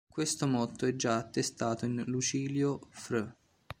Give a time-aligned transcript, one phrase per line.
[0.09, 3.35] Questo motto è già attestato in Lucilio, fr.